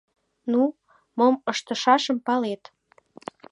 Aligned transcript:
Ну, 0.51 0.61
мом 1.17 1.35
ыштышашым 1.51 2.17
палет. 2.25 2.63